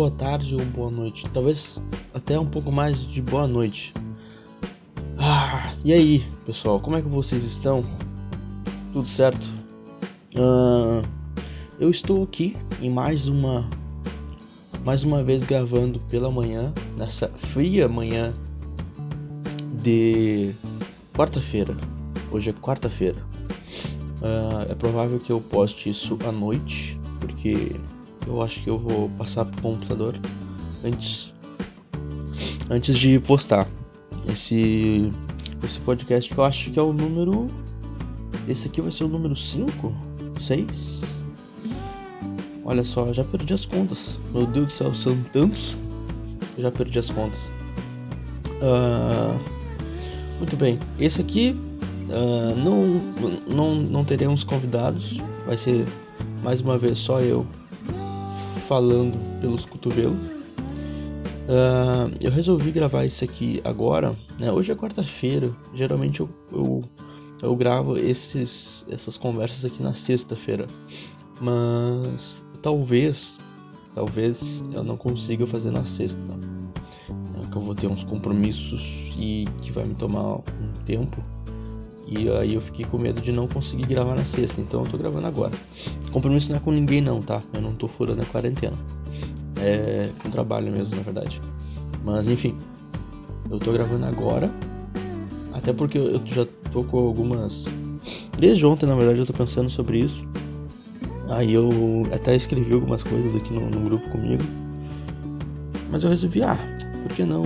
boa 0.00 0.10
tarde, 0.10 0.54
ou 0.54 0.64
boa 0.64 0.90
noite. 0.90 1.28
Talvez 1.28 1.78
até 2.14 2.40
um 2.40 2.46
pouco 2.46 2.72
mais 2.72 3.06
de 3.06 3.20
boa 3.20 3.46
noite. 3.46 3.92
Ah, 5.18 5.74
e 5.84 5.92
aí, 5.92 6.26
pessoal, 6.46 6.80
como 6.80 6.96
é 6.96 7.02
que 7.02 7.08
vocês 7.08 7.44
estão? 7.44 7.84
Tudo 8.94 9.06
certo? 9.06 9.46
Uh, 10.34 11.06
eu 11.78 11.90
estou 11.90 12.22
aqui 12.22 12.56
em 12.80 12.88
mais 12.88 13.28
uma 13.28 13.68
mais 14.82 15.04
uma 15.04 15.22
vez 15.22 15.44
gravando 15.44 16.00
pela 16.08 16.30
manhã, 16.30 16.72
nessa 16.96 17.28
fria 17.36 17.86
manhã 17.86 18.32
de 19.82 20.54
quarta-feira. 21.12 21.76
Hoje 22.32 22.48
é 22.48 22.52
quarta-feira. 22.54 23.18
Uh, 24.22 24.72
é 24.72 24.74
provável 24.74 25.18
que 25.18 25.30
eu 25.30 25.42
poste 25.42 25.90
isso 25.90 26.16
à 26.26 26.32
noite, 26.32 26.98
porque 27.20 27.76
eu 28.26 28.42
acho 28.42 28.62
que 28.62 28.70
eu 28.70 28.78
vou 28.78 29.08
passar 29.10 29.44
pro 29.44 29.60
computador 29.62 30.18
antes 30.84 31.32
antes 32.68 32.96
de 32.98 33.18
postar 33.20 33.66
esse 34.28 35.12
esse 35.62 35.80
podcast 35.80 36.32
que 36.32 36.38
eu 36.38 36.44
acho 36.44 36.70
que 36.70 36.78
é 36.78 36.82
o 36.82 36.92
número 36.92 37.50
esse 38.48 38.68
aqui 38.68 38.80
vai 38.80 38.90
ser 38.90 39.04
o 39.04 39.08
número 39.08 39.36
5, 39.36 39.94
6. 40.40 41.22
Olha 42.64 42.84
só, 42.84 43.12
já 43.12 43.24
perdi 43.24 43.54
as 43.54 43.64
contas. 43.64 44.18
Meu 44.32 44.46
Deus 44.46 44.66
do 44.68 44.72
céu, 44.72 44.94
são 44.94 45.16
tantos. 45.32 45.76
Eu 46.56 46.64
já 46.64 46.70
perdi 46.70 46.98
as 46.98 47.10
contas. 47.10 47.52
Uh, 48.60 49.38
muito 50.38 50.56
bem, 50.56 50.78
esse 50.98 51.20
aqui 51.20 51.56
uh, 52.08 52.56
não, 52.56 53.00
não, 53.48 53.74
não 53.76 54.04
teremos 54.04 54.42
convidados. 54.42 55.18
Vai 55.46 55.56
ser 55.56 55.86
mais 56.42 56.60
uma 56.60 56.76
vez 56.76 56.98
só 56.98 57.20
eu 57.20 57.46
falando 58.70 59.18
pelos 59.40 59.66
cotovelos. 59.66 60.16
Uh, 60.16 62.14
eu 62.20 62.30
resolvi 62.30 62.70
gravar 62.70 63.04
isso 63.04 63.24
aqui 63.24 63.60
agora. 63.64 64.16
Né? 64.38 64.52
Hoje 64.52 64.70
é 64.70 64.76
quarta-feira. 64.76 65.50
Geralmente 65.74 66.20
eu, 66.20 66.30
eu, 66.52 66.80
eu, 67.42 67.56
gravo 67.56 67.96
esses, 67.96 68.86
essas 68.88 69.16
conversas 69.16 69.64
aqui 69.64 69.82
na 69.82 69.92
sexta-feira. 69.92 70.68
Mas 71.40 72.44
talvez, 72.62 73.38
talvez 73.92 74.62
eu 74.72 74.84
não 74.84 74.96
consiga 74.96 75.48
fazer 75.48 75.72
na 75.72 75.84
sexta. 75.84 76.22
É 77.42 77.50
que 77.50 77.56
eu 77.56 77.62
vou 77.62 77.74
ter 77.74 77.88
uns 77.88 78.04
compromissos 78.04 79.12
e 79.18 79.48
que 79.60 79.72
vai 79.72 79.84
me 79.84 79.96
tomar 79.96 80.36
um 80.36 80.84
tempo. 80.86 81.20
E 82.10 82.28
aí 82.28 82.54
eu 82.54 82.60
fiquei 82.60 82.84
com 82.84 82.98
medo 82.98 83.20
de 83.20 83.30
não 83.30 83.46
conseguir 83.46 83.86
gravar 83.86 84.16
na 84.16 84.24
sexta, 84.24 84.60
então 84.60 84.82
eu 84.84 84.90
tô 84.90 84.98
gravando 84.98 85.28
agora. 85.28 85.52
Compromisso 86.10 86.50
não 86.50 86.56
é 86.56 86.60
com 86.60 86.72
ninguém 86.72 87.00
não, 87.00 87.22
tá? 87.22 87.40
Eu 87.54 87.60
não 87.60 87.72
tô 87.72 87.86
furando 87.86 88.20
a 88.20 88.24
quarentena. 88.24 88.76
É 89.62 90.10
com 90.20 90.28
trabalho 90.28 90.72
mesmo, 90.72 90.96
na 90.96 91.02
verdade. 91.02 91.40
Mas 92.04 92.26
enfim, 92.26 92.56
eu 93.48 93.60
tô 93.60 93.70
gravando 93.72 94.06
agora. 94.06 94.50
Até 95.52 95.72
porque 95.72 95.98
eu 95.98 96.20
já 96.24 96.44
tô 96.72 96.82
com 96.82 96.98
algumas. 96.98 97.66
Desde 98.36 98.66
ontem, 98.66 98.86
na 98.86 98.96
verdade, 98.96 99.20
eu 99.20 99.26
tô 99.26 99.32
pensando 99.32 99.70
sobre 99.70 100.00
isso. 100.00 100.26
Aí 101.28 101.54
eu 101.54 101.70
até 102.12 102.34
escrevi 102.34 102.72
algumas 102.72 103.04
coisas 103.04 103.36
aqui 103.36 103.52
no, 103.52 103.70
no 103.70 103.80
grupo 103.84 104.08
comigo. 104.10 104.42
Mas 105.90 106.02
eu 106.02 106.10
resolvi, 106.10 106.42
ah, 106.42 106.58
por 107.04 107.14
que 107.14 107.22
não 107.22 107.44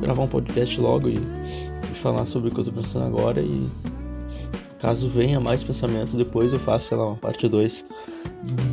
gravar 0.00 0.22
um 0.22 0.28
podcast 0.28 0.80
logo 0.80 1.08
e, 1.08 1.14
e 1.14 1.94
falar 1.94 2.26
sobre 2.26 2.50
o 2.50 2.54
que 2.54 2.60
eu 2.60 2.64
tô 2.64 2.72
pensando 2.72 3.06
agora 3.06 3.40
e 3.40 3.68
Caso 4.84 5.08
venha 5.08 5.40
mais 5.40 5.64
pensamentos, 5.64 6.12
depois 6.12 6.52
eu 6.52 6.58
faço, 6.58 6.88
sei 6.88 6.98
lá, 6.98 7.06
uma 7.06 7.16
parte 7.16 7.48
2 7.48 7.86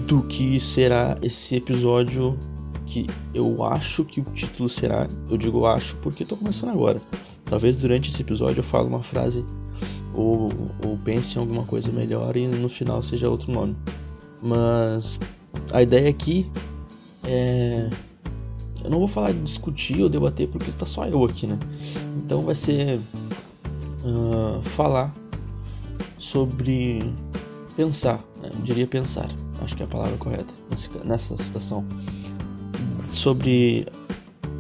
do 0.05 0.21
que 0.23 0.59
será 0.59 1.17
esse 1.21 1.55
episódio 1.55 2.37
que 2.85 3.07
eu 3.33 3.63
acho 3.63 4.03
que 4.03 4.19
o 4.19 4.25
título 4.25 4.67
será. 4.67 5.07
Eu 5.29 5.37
digo 5.37 5.65
acho 5.65 5.95
porque 6.01 6.25
tô 6.25 6.35
começando 6.35 6.71
agora. 6.71 7.01
Talvez 7.45 7.77
durante 7.77 8.09
esse 8.09 8.21
episódio 8.21 8.59
eu 8.59 8.63
fale 8.63 8.89
uma 8.89 9.01
frase 9.01 9.45
ou, 10.13 10.51
ou 10.85 10.97
pense 10.97 11.37
em 11.37 11.39
alguma 11.39 11.63
coisa 11.63 11.89
melhor 11.93 12.35
e 12.35 12.45
no 12.45 12.67
final 12.67 13.01
seja 13.01 13.29
outro 13.29 13.49
nome. 13.49 13.73
Mas 14.41 15.17
a 15.71 15.81
ideia 15.81 16.09
aqui 16.09 16.45
é. 17.23 17.89
Eu 18.83 18.89
não 18.89 18.99
vou 18.99 19.07
falar 19.07 19.31
de 19.31 19.41
discutir 19.43 20.01
ou 20.03 20.09
debater 20.09 20.49
porque 20.49 20.73
tá 20.73 20.85
só 20.85 21.05
eu 21.05 21.23
aqui, 21.23 21.47
né? 21.47 21.57
Então 22.17 22.41
vai 22.41 22.55
ser. 22.55 22.99
Uh, 24.03 24.61
falar 24.63 25.20
sobre 26.31 27.03
pensar, 27.75 28.23
né? 28.41 28.49
eu 28.53 28.61
diria 28.61 28.87
pensar, 28.87 29.29
acho 29.61 29.75
que 29.75 29.83
é 29.83 29.85
a 29.85 29.89
palavra 29.89 30.15
correta 30.17 30.53
nessa 31.03 31.35
situação, 31.35 31.85
sobre 33.13 33.85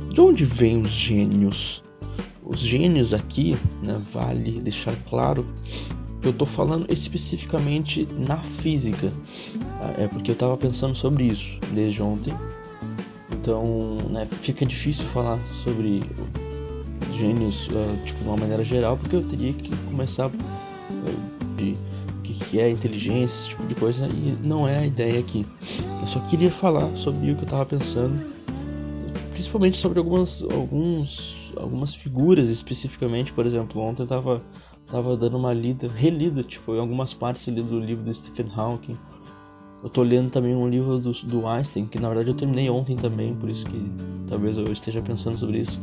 de 0.09 0.19
onde 0.19 0.43
vêm 0.43 0.81
os 0.81 0.89
gênios. 0.89 1.81
Os 2.43 2.59
gênios 2.59 3.13
aqui, 3.13 3.55
né, 3.81 4.01
vale 4.11 4.59
deixar 4.59 4.93
claro 5.07 5.47
que 6.21 6.27
eu 6.27 6.31
estou 6.31 6.45
falando 6.45 6.91
especificamente 6.91 8.05
na 8.17 8.37
física, 8.37 9.09
tá? 9.79 9.93
é 9.97 10.07
porque 10.07 10.31
eu 10.31 10.33
estava 10.33 10.57
pensando 10.57 10.93
sobre 10.93 11.23
isso 11.23 11.57
desde 11.71 12.03
ontem. 12.03 12.33
Então, 13.31 13.95
né, 14.09 14.25
fica 14.25 14.65
difícil 14.65 15.05
falar 15.05 15.39
sobre 15.63 16.03
gênios 17.17 17.67
uh, 17.69 18.05
tipo 18.05 18.19
de 18.19 18.27
uma 18.27 18.35
maneira 18.35 18.63
geral, 18.65 18.97
porque 18.97 19.15
eu 19.15 19.23
teria 19.23 19.53
que 19.53 19.73
começar 19.85 20.29
de 21.61 21.77
o 22.17 22.21
que 22.21 22.59
é 22.59 22.69
inteligência, 22.69 23.23
esse 23.23 23.49
tipo 23.49 23.65
de 23.65 23.75
coisa, 23.75 24.07
e 24.07 24.37
não 24.45 24.67
é 24.67 24.79
a 24.79 24.85
ideia 24.85 25.19
aqui. 25.19 25.45
Eu 25.99 26.07
só 26.07 26.19
queria 26.21 26.51
falar 26.51 26.87
sobre 26.95 27.31
o 27.31 27.35
que 27.35 27.41
eu 27.41 27.45
estava 27.45 27.65
pensando, 27.65 28.13
principalmente 29.31 29.77
sobre 29.77 29.99
algumas, 29.99 30.43
alguns, 30.43 31.51
algumas 31.55 31.95
figuras 31.95 32.49
especificamente, 32.49 33.33
por 33.33 33.45
exemplo, 33.45 33.81
ontem 33.81 34.03
eu 34.03 34.07
tava, 34.07 34.41
tava 34.87 35.17
dando 35.17 35.37
uma 35.37 35.53
lida, 35.53 35.87
relida, 35.87 36.43
tipo, 36.43 36.75
em 36.75 36.79
algumas 36.79 37.13
partes 37.13 37.47
ali 37.47 37.61
do 37.61 37.79
livro 37.79 38.03
do 38.03 38.13
Stephen 38.13 38.47
Hawking. 38.55 38.97
Eu 39.83 39.89
tô 39.89 40.03
lendo 40.03 40.29
também 40.29 40.55
um 40.55 40.69
livro 40.69 40.99
do, 40.99 41.11
do 41.11 41.47
Einstein, 41.47 41.87
que 41.87 41.97
na 41.97 42.07
verdade 42.07 42.29
eu 42.29 42.35
terminei 42.35 42.69
ontem 42.69 42.95
também, 42.95 43.33
por 43.33 43.49
isso 43.49 43.65
que 43.65 43.91
talvez 44.27 44.55
eu 44.55 44.71
esteja 44.71 45.01
pensando 45.01 45.37
sobre 45.37 45.59
isso. 45.59 45.81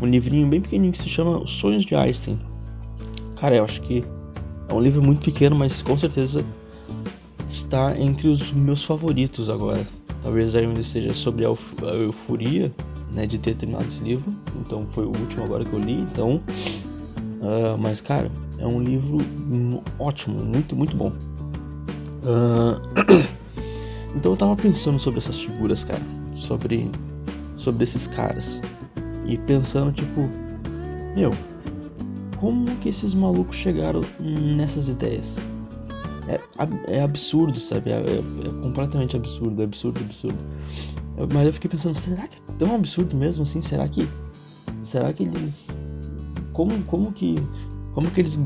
Um 0.00 0.06
livrinho 0.06 0.48
bem 0.48 0.62
pequenininho 0.62 0.94
que 0.94 0.98
se 0.98 1.10
chama 1.10 1.38
Os 1.38 1.50
Sonhos 1.50 1.84
de 1.84 1.94
Einstein. 1.94 2.40
Cara, 3.36 3.56
eu 3.56 3.64
acho 3.64 3.82
que 3.82 4.02
é 4.74 4.76
um 4.76 4.82
livro 4.82 5.02
muito 5.02 5.24
pequeno, 5.24 5.54
mas 5.54 5.80
com 5.80 5.96
certeza 5.96 6.44
está 7.48 7.96
entre 7.96 8.28
os 8.28 8.52
meus 8.52 8.82
favoritos 8.82 9.48
agora. 9.48 9.86
Talvez 10.22 10.56
ainda 10.56 10.80
esteja 10.80 11.14
sobre 11.14 11.44
a, 11.44 11.48
a 11.48 11.94
euforia 11.94 12.74
né, 13.12 13.26
de 13.26 13.38
ter 13.38 13.54
terminado 13.54 13.84
esse 13.84 14.02
livro. 14.02 14.34
Então 14.60 14.86
foi 14.88 15.04
o 15.04 15.08
último 15.08 15.44
agora 15.44 15.64
que 15.64 15.72
eu 15.72 15.78
li. 15.78 16.00
Então, 16.00 16.42
uh, 17.40 17.78
mas 17.78 18.00
cara, 18.00 18.30
é 18.58 18.66
um 18.66 18.82
livro 18.82 19.18
ótimo, 19.98 20.42
muito 20.44 20.74
muito 20.74 20.96
bom. 20.96 21.12
Uh, 22.24 22.80
então 24.16 24.32
eu 24.32 24.36
tava 24.36 24.56
pensando 24.56 24.98
sobre 24.98 25.18
essas 25.18 25.38
figuras, 25.38 25.84
cara, 25.84 26.02
sobre 26.34 26.90
sobre 27.56 27.84
esses 27.84 28.06
caras 28.06 28.60
e 29.24 29.38
pensando 29.38 29.92
tipo, 29.92 30.28
meu, 31.14 31.30
como 32.44 32.76
que 32.76 32.90
esses 32.90 33.14
malucos 33.14 33.56
chegaram 33.56 34.02
nessas 34.20 34.90
ideias? 34.90 35.38
É, 36.28 36.38
é 36.88 37.02
absurdo, 37.02 37.58
sabe? 37.58 37.90
É, 37.90 37.94
é, 37.94 38.18
é, 38.18 38.62
completamente 38.62 39.16
absurdo, 39.16 39.62
absurdo, 39.62 39.98
absurdo. 40.04 40.38
Eu, 41.16 41.26
mas 41.32 41.46
eu 41.46 41.54
fiquei 41.54 41.70
pensando, 41.70 41.94
será 41.94 42.28
que 42.28 42.36
é 42.36 42.52
tão 42.58 42.74
absurdo 42.74 43.16
mesmo 43.16 43.44
assim? 43.44 43.62
Será 43.62 43.88
que. 43.88 44.06
Será 44.82 45.10
que 45.14 45.22
eles. 45.22 45.68
Como, 46.52 46.82
como 46.82 47.12
que. 47.12 47.36
Como 47.94 48.10
que 48.10 48.20
eles. 48.20 48.38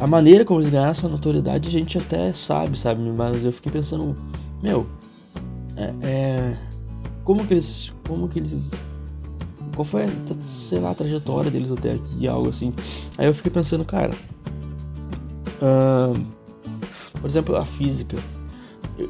A 0.00 0.06
maneira 0.08 0.44
como 0.44 0.58
eles 0.58 0.72
ganharam 0.72 0.90
essa 0.90 1.08
notoriedade 1.08 1.68
a 1.68 1.70
gente 1.70 1.98
até 1.98 2.32
sabe, 2.32 2.76
sabe? 2.76 3.00
Mas 3.00 3.44
eu 3.44 3.52
fiquei 3.52 3.70
pensando, 3.70 4.16
meu. 4.60 4.84
É. 5.76 5.94
é 6.02 6.56
como 7.22 7.46
que 7.46 7.54
eles. 7.54 7.92
Como 8.08 8.28
que 8.28 8.40
eles 8.40 8.72
qual 9.74 9.84
foi, 9.84 10.06
sei 10.40 10.80
lá, 10.80 10.90
a 10.90 10.94
trajetória 10.94 11.50
deles 11.50 11.70
até 11.70 11.92
aqui, 11.92 12.26
algo 12.26 12.48
assim. 12.48 12.72
Aí 13.18 13.26
eu 13.26 13.34
fiquei 13.34 13.50
pensando, 13.50 13.84
cara. 13.84 14.12
Uh, 15.60 16.24
por 17.20 17.28
exemplo, 17.28 17.56
a 17.56 17.64
física. 17.64 18.16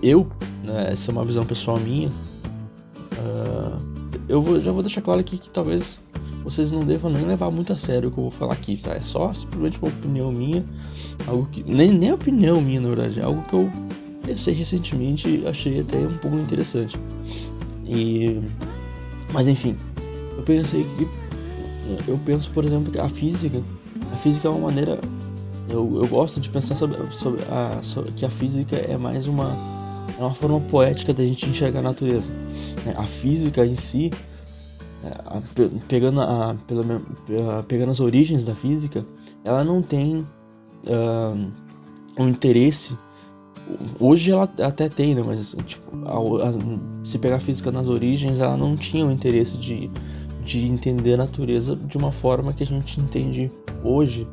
Eu, 0.02 0.30
né, 0.62 0.92
essa 0.92 1.10
é 1.10 1.12
uma 1.12 1.24
visão 1.24 1.44
pessoal 1.44 1.78
minha. 1.78 2.08
Uh, 2.08 3.94
eu 4.28 4.40
vou, 4.40 4.60
já 4.60 4.72
vou 4.72 4.82
deixar 4.82 5.02
claro 5.02 5.20
aqui 5.20 5.36
que 5.36 5.50
talvez 5.50 6.00
vocês 6.44 6.70
não 6.70 6.84
devam 6.84 7.10
nem 7.10 7.24
levar 7.24 7.50
muito 7.50 7.72
a 7.72 7.76
sério 7.76 8.10
o 8.10 8.12
que 8.12 8.18
eu 8.18 8.24
vou 8.24 8.30
falar 8.30 8.52
aqui, 8.52 8.76
tá? 8.76 8.92
É 8.92 9.02
só 9.02 9.32
simplesmente 9.32 9.78
uma 9.80 9.88
opinião 9.88 10.30
minha. 10.30 10.64
Algo 11.26 11.46
que. 11.50 11.62
Nem, 11.62 11.90
nem 11.90 12.12
opinião 12.12 12.60
minha, 12.60 12.80
na 12.80 12.88
verdade. 12.88 13.18
É 13.18 13.22
algo 13.22 13.42
que 13.48 13.54
eu 13.54 13.70
pensei 14.22 14.54
recentemente 14.54 15.42
achei 15.46 15.80
até 15.80 15.96
um 15.96 16.18
pouco 16.18 16.36
interessante. 16.36 16.98
E. 17.86 18.40
Mas 19.32 19.48
enfim, 19.48 19.76
eu 20.36 20.42
pensei 20.42 20.84
que. 20.84 21.08
Eu 22.08 22.18
penso, 22.24 22.50
por 22.50 22.64
exemplo, 22.64 22.90
que 22.90 22.98
a 22.98 23.08
física. 23.08 23.60
A 24.12 24.16
física 24.16 24.48
é 24.48 24.50
uma 24.50 24.68
maneira. 24.68 25.00
Eu, 25.68 26.02
eu 26.02 26.06
gosto 26.08 26.40
de 26.40 26.48
pensar 26.48 26.74
sobre, 26.74 26.96
sobre, 27.12 27.42
a, 27.50 27.78
sobre 27.82 28.12
que 28.12 28.24
a 28.24 28.30
física 28.30 28.76
é 28.76 28.96
mais 28.98 29.26
uma, 29.26 29.56
é 30.18 30.20
uma 30.20 30.34
forma 30.34 30.60
poética 30.60 31.12
da 31.12 31.24
gente 31.24 31.48
enxergar 31.48 31.80
a 31.80 31.82
natureza. 31.82 32.32
Né? 32.84 32.94
A 32.96 33.04
física 33.04 33.64
em 33.64 33.74
si, 33.74 34.10
é, 35.02 35.70
pegando, 35.88 36.20
a, 36.20 36.54
pela, 36.66 37.62
pegando 37.62 37.90
as 37.90 38.00
origens 38.00 38.44
da 38.44 38.54
física, 38.54 39.06
ela 39.42 39.64
não 39.64 39.80
tem 39.80 40.26
uh, 40.86 41.52
um 42.18 42.28
interesse. 42.28 42.96
Hoje 43.98 44.30
ela 44.30 44.48
até 44.62 44.88
tem, 44.90 45.14
né? 45.14 45.22
Mas 45.24 45.56
tipo, 45.66 45.90
a, 46.06 46.48
a, 46.48 46.52
se 47.04 47.18
pegar 47.18 47.36
a 47.36 47.40
física 47.40 47.72
nas 47.72 47.88
origens, 47.88 48.40
ela 48.40 48.56
não 48.56 48.76
tinha 48.76 49.06
o 49.06 49.10
interesse 49.10 49.56
de, 49.56 49.90
de 50.44 50.66
entender 50.66 51.14
a 51.14 51.18
natureza 51.18 51.74
de 51.74 51.96
uma 51.96 52.12
forma 52.12 52.52
que 52.52 52.62
a 52.62 52.66
gente 52.66 53.00
entende 53.00 53.50
hoje, 53.82 54.26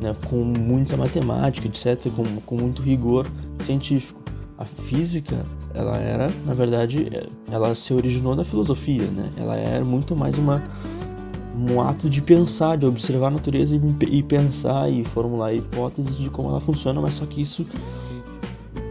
né? 0.00 0.14
Com 0.28 0.44
muita 0.44 0.96
matemática, 0.96 1.66
etc., 1.66 2.10
com, 2.12 2.24
com 2.42 2.56
muito 2.56 2.82
rigor 2.82 3.26
científico. 3.60 4.22
A 4.56 4.64
física, 4.64 5.44
ela 5.74 5.98
era, 5.98 6.30
na 6.46 6.54
verdade, 6.54 7.08
ela 7.50 7.74
se 7.74 7.92
originou 7.92 8.36
da 8.36 8.44
filosofia, 8.44 9.04
né? 9.06 9.30
Ela 9.36 9.56
era 9.56 9.84
muito 9.84 10.14
mais 10.14 10.38
uma 10.38 10.62
um 11.56 11.80
ato 11.80 12.10
de 12.10 12.20
pensar, 12.20 12.76
de 12.76 12.84
observar 12.84 13.28
a 13.28 13.30
natureza 13.30 13.76
e, 13.76 14.16
e 14.18 14.22
pensar 14.24 14.90
e 14.90 15.04
formular 15.04 15.54
hipóteses 15.54 16.18
de 16.18 16.28
como 16.28 16.48
ela 16.48 16.60
funciona, 16.60 17.00
mas 17.00 17.14
só 17.14 17.26
que 17.26 17.40
isso 17.40 17.64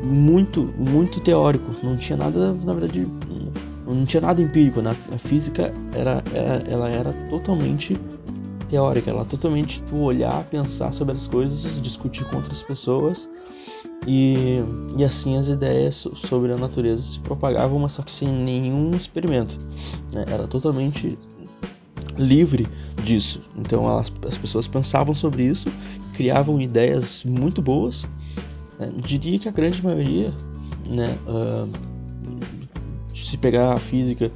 muito, 0.01 0.73
muito 0.77 1.19
teórico, 1.19 1.71
não 1.83 1.97
tinha 1.97 2.17
nada, 2.17 2.53
na 2.53 2.73
verdade, 2.73 3.07
não 3.85 4.05
tinha 4.05 4.21
nada 4.21 4.41
empírico, 4.41 4.81
né? 4.81 4.95
A 5.11 5.17
física 5.17 5.73
era, 5.93 6.23
era 6.33 6.63
ela 6.69 6.89
era 6.89 7.13
totalmente 7.29 7.97
teórica, 8.69 9.11
ela 9.11 9.25
totalmente 9.25 9.83
tu 9.83 9.97
olhar, 9.97 10.43
pensar 10.45 10.91
sobre 10.91 11.15
as 11.15 11.27
coisas, 11.27 11.81
discutir 11.81 12.25
com 12.25 12.37
outras 12.37 12.63
pessoas 12.63 13.29
e, 14.07 14.59
e 14.97 15.03
assim 15.03 15.37
as 15.37 15.47
ideias 15.47 16.07
sobre 16.15 16.51
a 16.51 16.57
natureza 16.57 17.03
se 17.03 17.19
propagavam, 17.19 17.79
mas 17.79 17.93
só 17.93 18.01
que 18.01 18.11
sem 18.11 18.27
nenhum 18.27 18.91
experimento. 18.91 19.57
Né? 20.13 20.25
Era 20.27 20.47
totalmente 20.47 21.17
livre 22.17 22.67
disso. 23.03 23.41
Então 23.55 23.87
elas, 23.87 24.11
as 24.27 24.37
pessoas 24.37 24.67
pensavam 24.67 25.13
sobre 25.13 25.43
isso, 25.43 25.69
criavam 26.13 26.59
ideias 26.61 27.23
muito 27.23 27.61
boas. 27.61 28.05
Né? 28.79 28.91
Diria 28.97 29.39
que 29.39 29.47
a 29.47 29.51
grande 29.51 29.83
maioria, 29.83 30.33
né, 30.87 31.15
uh, 31.27 31.69
se 33.33 33.37
pegar 33.37 33.73
a 33.73 33.77
física 33.77 34.31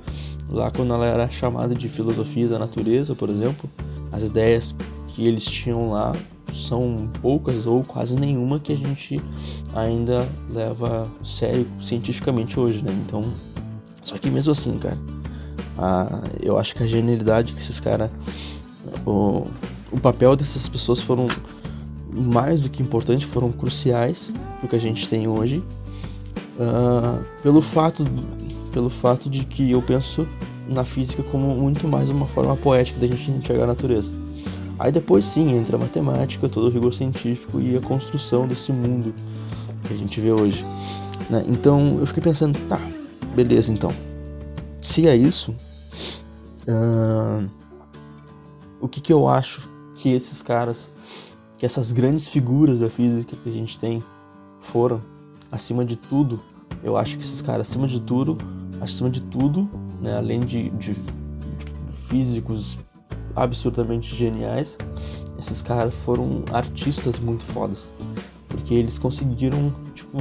lá 0.50 0.72
quando 0.72 0.92
ela 0.92 1.06
era 1.06 1.30
chamada 1.30 1.76
de 1.76 1.88
filosofia 1.88 2.48
da 2.48 2.58
natureza, 2.58 3.14
por 3.14 3.30
exemplo, 3.30 3.70
as 4.12 4.24
ideias 4.24 4.76
que 5.10 5.28
eles 5.28 5.44
tinham 5.44 5.92
lá 5.92 6.14
são 6.52 7.08
poucas 7.22 7.68
ou 7.68 7.84
quase 7.84 8.16
nenhuma 8.16 8.60
que 8.60 8.74
a 8.74 8.76
gente 8.76 9.22
ainda 9.76 10.28
leva 10.52 11.08
sério 11.24 11.68
cientificamente 11.80 12.60
hoje, 12.60 12.84
né? 12.84 12.92
Então, 13.06 13.24
só 14.02 14.18
que 14.18 14.32
mesmo 14.32 14.52
assim, 14.52 14.80
cara, 14.80 14.98
a, 15.78 16.22
eu 16.42 16.58
acho 16.58 16.74
que 16.74 16.82
a 16.82 16.88
genialidade 16.88 17.54
que 17.54 17.60
esses 17.60 17.80
caras. 17.80 18.10
O, 19.06 19.46
o 19.92 20.00
papel 20.02 20.36
dessas 20.36 20.68
pessoas 20.68 21.00
foram 21.00 21.28
mais 22.12 22.62
do 22.62 22.70
que 22.70 22.82
importante, 22.82 23.26
foram 23.26 23.52
cruciais 23.52 24.34
pro 24.60 24.68
que 24.68 24.76
a 24.76 24.80
gente 24.80 25.08
tem 25.08 25.28
hoje. 25.28 25.62
Uh, 26.60 27.24
pelo 27.44 27.62
fato 27.62 28.04
pelo 28.72 28.90
fato 28.90 29.30
de 29.30 29.46
que 29.46 29.72
eu 29.72 29.82
penso 29.82 30.28
na 30.68 30.84
física 30.84 31.24
como 31.24 31.56
muito 31.56 31.88
mais 31.88 32.10
uma 32.10 32.28
forma 32.28 32.56
poética 32.56 33.00
da 33.00 33.08
gente 33.08 33.32
enxergar 33.32 33.64
a 33.64 33.68
natureza. 33.68 34.12
Aí 34.78 34.92
depois 34.92 35.26
sim 35.26 35.58
entra 35.58 35.78
a 35.78 35.80
matemática, 35.80 36.48
todo 36.48 36.68
o 36.68 36.70
rigor 36.70 36.94
científico 36.94 37.60
e 37.60 37.76
a 37.76 37.82
construção 37.82 38.48
desse 38.48 38.72
mundo 38.72 39.14
que 39.84 39.94
a 39.94 39.98
gente 39.98 40.22
vê 40.22 40.32
hoje. 40.32 40.66
Né? 41.30 41.44
Então 41.48 41.98
eu 42.00 42.06
fiquei 42.06 42.22
pensando, 42.22 42.58
tá, 42.68 42.80
beleza 43.36 43.72
então. 43.72 43.92
Se 44.82 45.08
é 45.08 45.16
isso, 45.16 45.56
uh, 46.68 47.50
o 48.80 48.88
que, 48.88 49.02
que 49.02 49.12
eu 49.12 49.28
acho 49.28 49.68
que 49.96 50.14
esses 50.14 50.42
caras, 50.44 50.90
que 51.58 51.66
essas 51.66 51.92
grandes 51.92 52.28
figuras 52.28 52.80
da 52.80 52.90
física 52.90 53.36
que 53.36 53.50
a 53.50 53.52
gente 53.52 53.80
tem 53.80 54.04
foram, 54.60 55.02
acima 55.58 55.84
de 55.84 55.96
tudo, 55.96 56.40
eu 56.84 56.96
acho 56.96 57.18
que 57.18 57.24
esses 57.24 57.42
caras, 57.42 57.68
acima 57.68 57.88
de 57.88 58.00
tudo, 58.00 58.38
acima 58.80 59.10
de 59.10 59.22
tudo, 59.22 59.70
né, 60.02 60.16
além 60.16 60.40
de, 60.42 60.70
de, 60.70 60.94
de 60.94 61.92
físicos 62.08 62.78
absurdamente 63.36 64.16
geniais, 64.16 64.78
esses 65.38 65.62
caras 65.62 65.94
foram 65.94 66.44
artistas 66.52 67.20
muito 67.20 67.44
fodas. 67.44 67.94
Porque 68.48 68.74
eles 68.74 68.98
conseguiram, 68.98 69.74
tipo, 69.94 70.18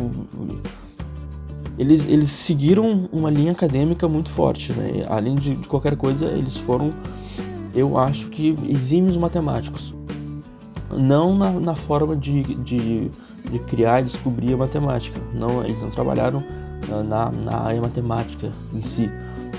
eles, 1.79 2.07
eles 2.07 2.29
seguiram 2.29 3.09
uma 3.13 3.31
linha 3.31 3.53
acadêmica 3.53 4.09
muito 4.09 4.31
forte, 4.31 4.73
né? 4.73 5.07
Além 5.09 5.37
de, 5.37 5.55
de 5.57 5.69
qualquer 5.69 5.97
coisa, 5.97 6.27
eles 6.27 6.57
foram, 6.57 6.93
eu 7.75 7.99
acho 7.99 8.31
que, 8.31 8.59
exímios 8.69 9.17
matemáticos. 9.17 9.95
Não 10.97 11.37
na, 11.37 11.53
na 11.53 11.75
forma 11.75 12.17
de, 12.17 12.43
de, 12.57 13.11
de 13.51 13.59
criar 13.61 14.01
e 14.01 14.05
descobrir 14.05 14.55
a 14.55 14.57
matemática. 14.57 15.21
Não, 15.33 15.65
eles 15.65 15.83
não 15.83 15.91
trabalharam 15.91 16.43
na, 17.09 17.31
na 17.31 17.57
área 17.59 17.81
matemática 17.81 18.51
em 18.73 18.83
si, 18.83 19.11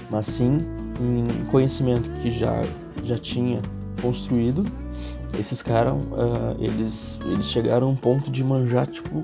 mas 0.09 0.25
sim 0.25 0.61
em 0.99 1.45
conhecimento 1.45 2.09
que 2.21 2.29
já, 2.29 2.61
já 3.03 3.17
tinha 3.17 3.61
construído. 4.01 4.65
Esses 5.37 5.61
caras, 5.61 5.93
uh, 5.93 6.55
eles, 6.59 7.19
eles 7.25 7.45
chegaram 7.47 7.87
a 7.87 7.89
um 7.89 7.95
ponto 7.95 8.31
de 8.31 8.43
manjar, 8.43 8.87
tipo, 8.87 9.23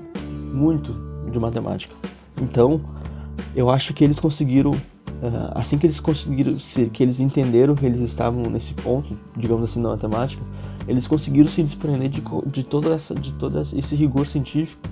muito 0.52 0.94
de 1.30 1.38
matemática. 1.38 1.94
Então, 2.40 2.80
eu 3.56 3.70
acho 3.70 3.94
que 3.94 4.04
eles 4.04 4.20
conseguiram, 4.20 4.70
uh, 4.70 5.50
assim 5.54 5.78
que 5.78 5.86
eles 5.86 5.98
conseguiram, 5.98 6.56
que 6.92 7.02
eles 7.02 7.20
entenderam 7.20 7.74
que 7.74 7.86
eles 7.86 8.00
estavam 8.00 8.42
nesse 8.44 8.74
ponto, 8.74 9.16
digamos 9.36 9.64
assim, 9.64 9.80
na 9.80 9.90
matemática, 9.90 10.42
eles 10.86 11.06
conseguiram 11.06 11.48
se 11.48 11.62
desprender 11.62 12.08
de, 12.08 12.22
de 12.46 12.62
toda 12.62 12.94
essa, 12.94 13.14
de 13.14 13.32
todo 13.34 13.60
esse 13.60 13.94
rigor 13.96 14.26
científico 14.26 14.82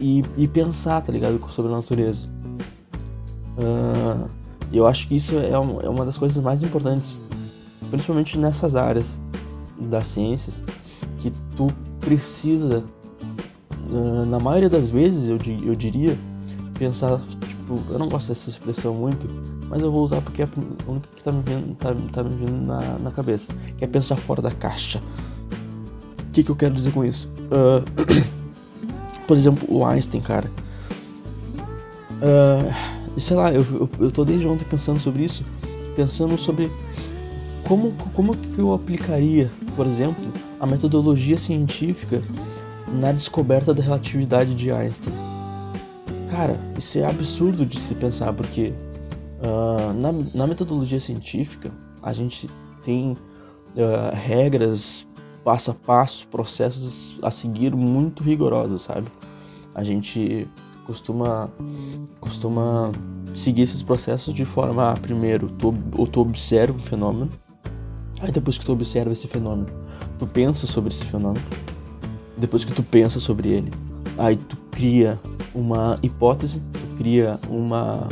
e, 0.00 0.24
e 0.36 0.48
pensar, 0.48 1.00
tá 1.00 1.12
ligado, 1.12 1.38
sobre 1.48 1.72
a 1.72 1.76
natureza. 1.76 2.26
Uh, 3.56 4.28
eu 4.72 4.86
acho 4.86 5.06
que 5.06 5.16
isso 5.16 5.38
é, 5.38 5.58
um, 5.58 5.80
é 5.80 5.88
uma 5.88 6.04
das 6.04 6.16
coisas 6.16 6.42
mais 6.42 6.62
importantes, 6.62 7.20
principalmente 7.90 8.38
nessas 8.38 8.74
áreas 8.74 9.20
das 9.78 10.06
ciências, 10.06 10.64
que 11.18 11.30
tu 11.56 11.68
precisa, 12.00 12.82
uh, 13.90 14.26
na 14.26 14.40
maioria 14.40 14.70
das 14.70 14.90
vezes, 14.90 15.28
eu, 15.28 15.38
eu 15.64 15.74
diria, 15.74 16.16
pensar, 16.78 17.20
tipo, 17.62 17.92
eu 17.92 17.98
não 17.98 18.08
gosto 18.08 18.28
dessa 18.28 18.50
expressão 18.50 18.94
muito, 18.94 19.28
mas 19.68 19.80
eu 19.80 19.90
vou 19.90 20.04
usar 20.04 20.20
porque 20.20 20.42
é 20.42 20.44
a 20.44 20.90
única 20.90 21.08
que 21.14 21.22
tá 21.22 21.32
me 21.32 21.42
vindo, 21.42 21.74
tá, 21.76 21.94
tá 22.12 22.22
me 22.22 22.36
vindo 22.36 22.66
na, 22.66 22.80
na 22.98 23.10
cabeça, 23.10 23.52
que 23.76 23.84
é 23.84 23.86
pensar 23.86 24.16
fora 24.16 24.42
da 24.42 24.50
caixa. 24.50 25.00
O 26.28 26.32
que, 26.32 26.42
que 26.42 26.50
eu 26.50 26.56
quero 26.56 26.74
dizer 26.74 26.92
com 26.92 27.04
isso? 27.04 27.30
Uh, 27.50 27.82
por 29.26 29.36
exemplo, 29.36 29.66
o 29.70 29.84
Einstein, 29.84 30.20
cara. 30.20 30.50
Uh, 32.20 33.20
sei 33.20 33.36
lá, 33.36 33.52
eu, 33.52 33.62
eu, 33.62 33.90
eu 34.00 34.10
tô 34.10 34.24
desde 34.24 34.46
ontem 34.46 34.64
pensando 34.64 34.98
sobre 34.98 35.24
isso, 35.24 35.44
pensando 35.94 36.36
sobre 36.38 36.70
como, 37.64 37.92
como 38.14 38.36
que 38.36 38.58
eu 38.58 38.72
aplicaria, 38.72 39.50
por 39.76 39.86
exemplo, 39.86 40.24
a 40.58 40.66
metodologia 40.66 41.36
científica 41.36 42.22
na 43.00 43.12
descoberta 43.12 43.72
da 43.74 43.82
relatividade 43.82 44.54
de 44.54 44.70
Einstein. 44.70 45.31
Cara, 46.32 46.58
isso 46.78 46.98
é 46.98 47.04
absurdo 47.04 47.66
de 47.66 47.78
se 47.78 47.94
pensar, 47.94 48.32
porque 48.32 48.72
uh, 49.42 49.92
na, 49.92 50.12
na, 50.34 50.46
metodologia 50.46 50.98
científica 50.98 51.70
a 52.02 52.10
gente 52.14 52.48
tem 52.82 53.10
uh, 53.12 54.14
regras, 54.14 55.06
passo 55.44 55.72
a 55.72 55.74
passo, 55.74 56.26
processos 56.28 57.18
a 57.20 57.30
seguir 57.30 57.76
muito 57.76 58.22
rigorosos, 58.22 58.80
sabe? 58.80 59.08
A 59.74 59.84
gente 59.84 60.48
costuma, 60.86 61.50
costuma 62.18 62.90
seguir 63.34 63.62
esses 63.62 63.82
processos 63.82 64.32
de 64.32 64.46
forma 64.46 64.90
a, 64.90 64.96
primeiro, 64.96 65.50
tu, 65.50 65.74
tu 66.10 66.20
observa 66.22 66.78
o 66.78 66.82
fenômeno, 66.82 67.28
aí 68.22 68.32
depois 68.32 68.56
que 68.56 68.64
tu 68.64 68.72
observa 68.72 69.12
esse 69.12 69.28
fenômeno, 69.28 69.68
tu 70.18 70.26
pensa 70.26 70.66
sobre 70.66 70.94
esse 70.94 71.04
fenômeno, 71.04 71.44
depois 72.38 72.64
que 72.64 72.72
tu 72.72 72.82
pensa 72.82 73.20
sobre 73.20 73.50
ele, 73.50 73.70
aí 74.16 74.34
tu 74.34 74.56
cria 74.70 75.20
uma 75.54 75.98
hipótese, 76.02 76.60
tu 76.60 76.96
cria 76.96 77.38
uma, 77.48 78.08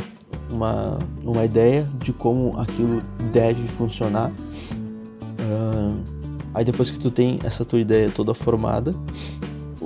uma, 0.49 0.99
uma 1.23 1.45
ideia 1.45 1.87
de 1.99 2.13
como 2.13 2.59
aquilo 2.59 3.01
deve 3.31 3.67
funcionar. 3.67 4.31
Uh, 5.39 5.97
aí 6.53 6.63
depois 6.63 6.89
que 6.89 6.99
tu 6.99 7.09
tem 7.09 7.39
essa 7.43 7.65
tua 7.65 7.79
ideia 7.79 8.09
toda 8.09 8.33
formada, 8.33 8.93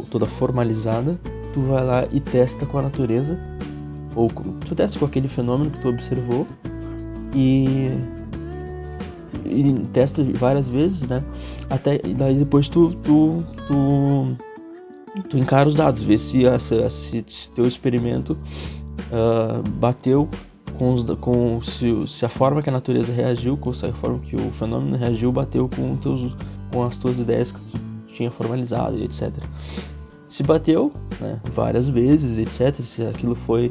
toda 0.10 0.26
formalizada, 0.26 1.20
tu 1.54 1.62
vai 1.62 1.84
lá 1.84 2.08
e 2.12 2.20
testa 2.20 2.66
com 2.66 2.78
a 2.78 2.82
natureza, 2.82 3.40
ou 4.16 4.30
tu 4.66 4.76
testa 4.76 5.00
com 5.00 5.06
aquele 5.06 5.28
fenômeno 5.28 5.72
que 5.72 5.80
tu 5.80 5.90
observou 5.90 6.48
e, 7.34 7.92
e 9.46 9.74
testa 9.92 10.24
várias 10.24 10.70
vezes, 10.70 11.08
né? 11.08 11.24
Até 11.70 11.98
daí 11.98 12.36
depois 12.36 12.70
tu, 12.70 12.94
tu, 13.04 13.44
tu 13.68 14.36
tu 15.24 15.38
encara 15.38 15.68
os 15.68 15.76
dados, 15.76 16.04
vê 16.04 16.18
se, 16.18 16.44
se, 16.60 17.24
se 17.28 17.50
teu 17.52 17.68
experimento 17.68 18.38
uh, 19.12 19.68
bateu 19.72 20.30
com, 20.78 20.94
os, 20.94 21.04
com 21.20 21.62
se, 21.62 22.08
se, 22.08 22.26
a 22.26 22.30
forma 22.30 22.62
que 22.62 22.70
a 22.70 22.74
natureza 22.74 23.12
reagiu, 23.12 23.58
com 23.58 23.70
a 23.70 23.94
forma 23.94 24.20
que 24.20 24.36
o 24.36 24.52
fenômeno 24.52 24.98
reagiu, 24.98 25.32
bateu 25.32 25.70
com, 25.70 25.96
teus, 25.96 26.36
com 26.72 26.84
as 26.84 26.98
tuas 26.98 27.20
ideias 27.20 27.52
que 27.52 27.60
tu 27.62 27.80
tinha 28.08 28.32
formalizado 28.32 29.02
etc. 29.04 29.32
Se 30.28 30.44
bateu 30.44 30.92
né, 31.20 31.40
várias 31.46 31.88
vezes, 31.88 32.38
etc. 32.38 32.82
Se 32.84 33.04
aquilo 33.04 33.36
foi 33.36 33.68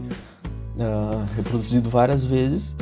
uh, 0.76 1.26
reproduzido 1.36 1.90
várias 1.90 2.24
vezes, 2.24 2.76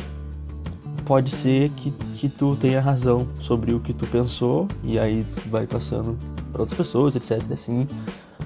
pode 1.05 1.31
ser 1.31 1.71
que, 1.71 1.91
que 2.17 2.29
tu 2.29 2.57
tenha 2.57 2.81
razão 2.81 3.27
sobre 3.41 3.75
o 3.75 3.81
que 3.81 3.93
tu 3.93 4.07
pensou 4.07 4.69
e 4.85 4.99
aí 4.99 5.27
vai 5.47 5.67
passando 5.67 6.17
para 6.53 6.63
outras 6.63 6.77
pessoas, 6.77 7.17
etc. 7.17 7.43
Assim, 7.51 7.89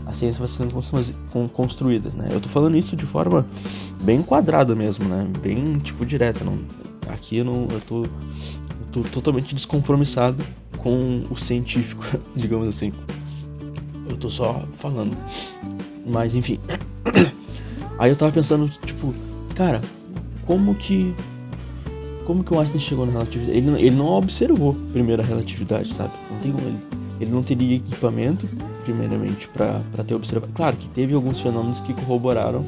a 0.06 0.12
ciência 0.12 0.38
vai 0.38 0.48
sendo 0.48 0.72
construída, 1.52 2.10
né? 2.10 2.28
Eu 2.30 2.40
tô 2.40 2.48
falando 2.48 2.76
isso 2.76 2.94
de 2.94 3.04
forma 3.04 3.44
bem 4.00 4.22
quadrada 4.22 4.74
mesmo, 4.74 5.04
né? 5.08 5.26
Bem, 5.42 5.78
tipo, 5.78 6.06
direta. 6.06 6.44
Não, 6.44 6.58
aqui 7.08 7.38
eu, 7.38 7.44
não, 7.44 7.66
eu, 7.68 7.80
tô, 7.80 8.04
eu 8.04 8.86
tô 8.92 9.00
totalmente 9.02 9.52
descompromissado 9.52 10.42
com 10.78 11.26
o 11.28 11.36
científico, 11.36 12.04
digamos 12.36 12.68
assim. 12.68 12.92
Eu 14.08 14.16
tô 14.16 14.30
só 14.30 14.62
falando. 14.74 15.16
Mas, 16.06 16.36
enfim. 16.36 16.60
Aí 17.98 18.10
eu 18.10 18.16
tava 18.16 18.30
pensando, 18.30 18.68
tipo, 18.84 19.12
cara, 19.56 19.80
como 20.46 20.72
que 20.76 21.12
como 22.24 22.42
que 22.42 22.52
o 22.52 22.60
Einstein 22.60 22.80
chegou 22.80 23.06
na 23.06 23.12
relatividade? 23.12 23.56
Ele, 23.56 23.70
ele 23.80 23.96
não 23.96 24.08
observou 24.08 24.74
primeiro 24.92 25.22
a 25.22 25.24
relatividade, 25.24 25.94
sabe? 25.94 26.12
Não 26.30 26.38
tem 26.38 26.52
como 26.52 26.66
ele. 26.66 26.78
Ele 27.20 27.30
não 27.30 27.42
teria 27.42 27.76
equipamento, 27.76 28.48
primeiramente, 28.86 29.48
para 29.48 29.82
ter 30.06 30.14
observado. 30.14 30.52
Claro 30.52 30.76
que 30.76 30.88
teve 30.88 31.12
alguns 31.12 31.40
fenômenos 31.40 31.80
que 31.80 31.92
corroboraram 31.92 32.64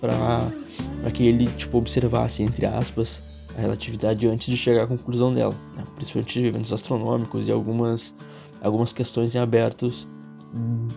para 0.00 1.10
que 1.12 1.26
ele, 1.26 1.46
tipo, 1.48 1.76
observasse, 1.76 2.44
entre 2.44 2.64
aspas, 2.64 3.20
a 3.58 3.60
relatividade 3.60 4.28
antes 4.28 4.46
de 4.46 4.56
chegar 4.56 4.84
à 4.84 4.86
conclusão 4.86 5.34
dela. 5.34 5.54
Né? 5.76 5.84
Principalmente 5.96 6.40
eventos 6.40 6.72
astronômicos 6.72 7.48
e 7.48 7.52
algumas, 7.52 8.14
algumas 8.62 8.92
questões 8.92 9.34
em 9.34 9.38
abertos 9.38 10.06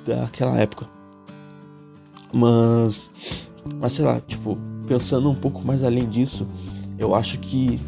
daquela 0.06 0.56
época. 0.60 0.88
Mas, 2.32 3.12
mas 3.80 3.94
sei 3.94 4.06
lá, 4.06 4.22
tipo, 4.22 4.56
pensando 4.88 5.30
um 5.32 5.36
pouco 5.36 5.66
mais 5.66 5.84
além 5.84 6.08
disso, 6.08 6.48
eu 7.00 7.16
acho 7.16 7.40
que 7.40 7.80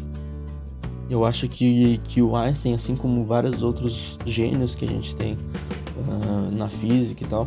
eu 1.12 1.26
acho 1.26 1.46
que, 1.46 2.00
que 2.04 2.22
o 2.22 2.34
Einstein, 2.34 2.74
assim 2.74 2.96
como 2.96 3.22
vários 3.22 3.62
outros 3.62 4.16
gênios 4.24 4.74
que 4.74 4.86
a 4.86 4.88
gente 4.88 5.14
tem 5.14 5.34
uh, 5.34 6.50
na 6.50 6.70
física 6.70 7.22
e 7.22 7.26
tal, 7.26 7.46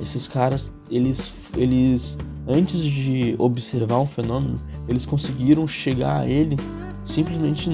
esses 0.00 0.26
caras, 0.26 0.70
eles, 0.90 1.34
eles, 1.54 2.16
antes 2.48 2.80
de 2.80 3.34
observar 3.38 4.00
um 4.00 4.06
fenômeno, 4.06 4.56
eles 4.88 5.04
conseguiram 5.04 5.68
chegar 5.68 6.20
a 6.20 6.26
ele 6.26 6.56
simplesmente, 7.04 7.68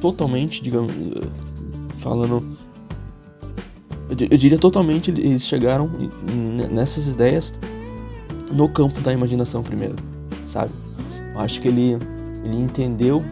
totalmente, 0.00 0.62
digamos, 0.62 0.92
falando, 1.98 2.56
eu 4.08 4.38
diria 4.38 4.58
totalmente, 4.58 5.10
eles 5.10 5.46
chegaram 5.46 5.90
nessas 6.70 7.06
ideias 7.06 7.54
no 8.50 8.66
campo 8.66 8.98
da 9.02 9.12
imaginação 9.12 9.62
primeiro, 9.62 9.96
sabe? 10.46 10.72
Eu 11.34 11.40
acho 11.40 11.60
que 11.60 11.68
ele, 11.68 11.98
ele 12.44 12.56
entendeu 12.56 13.22